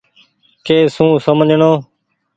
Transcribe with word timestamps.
ڪي 0.65 0.77
سون 0.95 1.11
سمجهڻو۔ 1.25 1.71